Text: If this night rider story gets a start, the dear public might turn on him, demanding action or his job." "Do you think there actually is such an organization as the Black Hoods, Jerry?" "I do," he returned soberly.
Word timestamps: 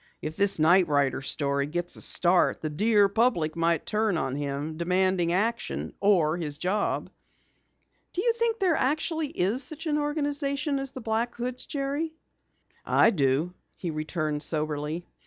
If 0.19 0.35
this 0.35 0.57
night 0.57 0.87
rider 0.87 1.21
story 1.21 1.67
gets 1.67 1.95
a 1.95 2.01
start, 2.01 2.63
the 2.63 2.71
dear 2.71 3.07
public 3.07 3.55
might 3.55 3.85
turn 3.85 4.17
on 4.17 4.35
him, 4.35 4.75
demanding 4.77 5.31
action 5.31 5.93
or 5.99 6.37
his 6.37 6.57
job." 6.57 7.11
"Do 8.11 8.23
you 8.23 8.33
think 8.33 8.57
there 8.57 8.73
actually 8.73 9.27
is 9.27 9.63
such 9.63 9.85
an 9.85 9.99
organization 9.99 10.79
as 10.79 10.89
the 10.89 11.01
Black 11.01 11.35
Hoods, 11.35 11.67
Jerry?" 11.67 12.15
"I 12.83 13.11
do," 13.11 13.53
he 13.75 13.91
returned 13.91 14.41
soberly. 14.41 15.05